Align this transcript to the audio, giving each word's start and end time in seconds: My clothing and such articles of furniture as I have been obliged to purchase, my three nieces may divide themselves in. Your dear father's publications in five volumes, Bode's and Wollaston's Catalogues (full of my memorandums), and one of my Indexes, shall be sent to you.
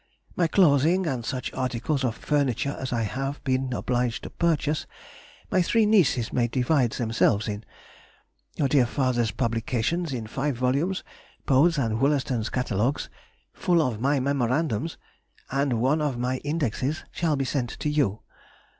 My 0.35 0.47
clothing 0.47 1.05
and 1.05 1.23
such 1.23 1.53
articles 1.53 2.03
of 2.03 2.17
furniture 2.17 2.75
as 2.79 2.91
I 2.91 3.03
have 3.03 3.39
been 3.43 3.71
obliged 3.71 4.23
to 4.23 4.31
purchase, 4.31 4.87
my 5.51 5.61
three 5.61 5.85
nieces 5.85 6.33
may 6.33 6.47
divide 6.47 6.93
themselves 6.93 7.47
in. 7.47 7.63
Your 8.55 8.67
dear 8.67 8.87
father's 8.87 9.29
publications 9.29 10.11
in 10.11 10.25
five 10.25 10.57
volumes, 10.57 11.03
Bode's 11.45 11.77
and 11.77 11.99
Wollaston's 11.99 12.49
Catalogues 12.49 13.11
(full 13.53 13.79
of 13.79 14.01
my 14.01 14.19
memorandums), 14.19 14.97
and 15.51 15.73
one 15.79 16.01
of 16.01 16.17
my 16.17 16.37
Indexes, 16.37 17.05
shall 17.11 17.35
be 17.35 17.45
sent 17.45 17.69
to 17.79 17.87
you. 17.87 18.21